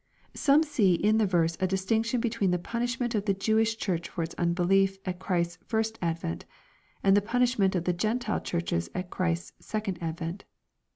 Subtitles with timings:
[0.33, 4.23] Some see in the verse a distinction between the punishment of the Jewish Church for
[4.23, 6.41] its unbelief at Christ's first advent^
[7.03, 10.43] and the punishment of the Gentile Churches at Christ's second advent.